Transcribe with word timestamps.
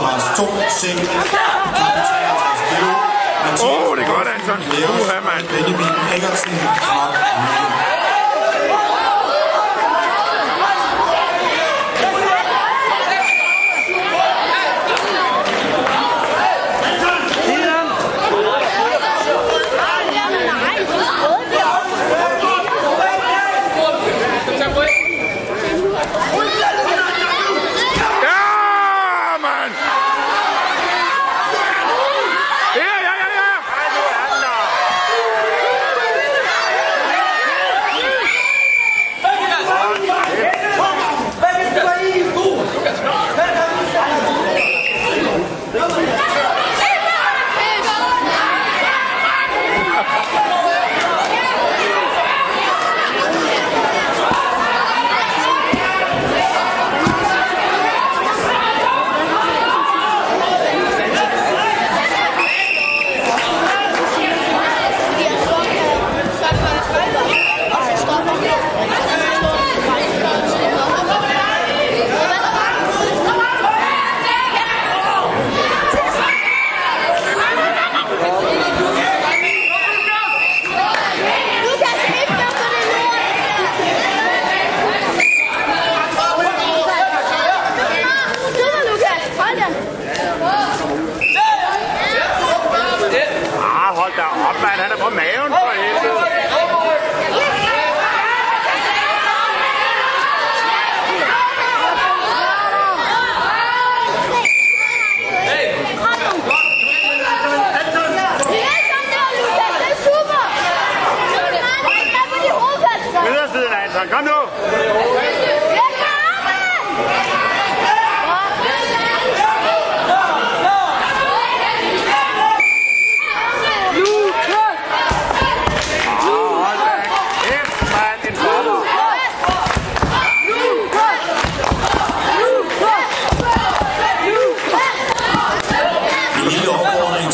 Supermars 0.00 0.24
2 0.36 0.48
seng. 0.80 0.98
Åh, 3.62 3.88
oh, 3.88 3.96
det 3.96 4.04
er 4.04 4.08
godt, 4.08 4.28
altså. 4.34 4.52
Anton. 4.52 5.00
Uha, 5.00 5.20
mand. 5.20 5.48
Benjamin 5.48 5.94
Eggersen 6.14 6.52
fra 6.80 7.10
Møller. 7.12 7.99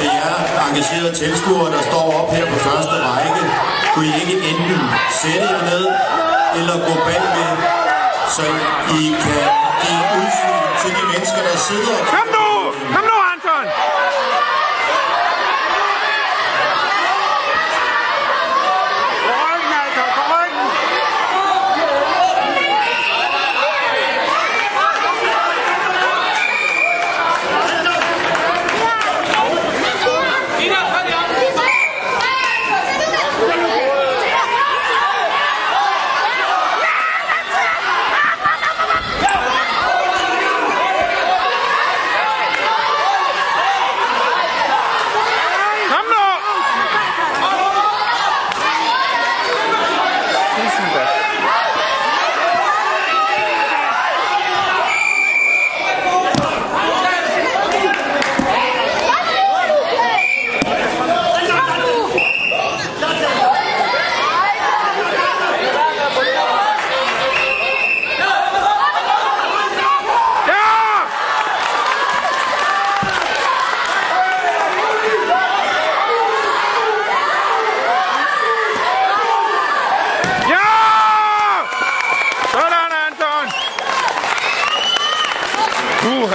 til 0.00 0.10
jer 0.18 0.36
engagerede 0.66 1.12
tilskuere, 1.22 1.68
der 1.76 1.82
står 1.90 2.04
op 2.20 2.28
her 2.36 2.46
på 2.52 2.56
første 2.66 2.96
række. 3.08 3.42
Kunne 3.94 4.06
I 4.06 4.14
ikke 4.22 4.36
enten 4.50 4.80
sætte 5.22 5.46
jer 5.54 5.62
ned 5.70 5.84
eller 6.58 6.76
gå 6.86 6.94
bagved, 7.06 7.56
så 8.36 8.44
I 9.00 9.02
kan 9.22 9.44
give 9.82 10.04
udsyn 10.20 10.60
til 10.82 10.90
de 10.96 11.02
mennesker, 11.12 11.40
der 11.48 11.56
sidder 11.68 11.96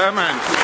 Herman. 0.05 0.54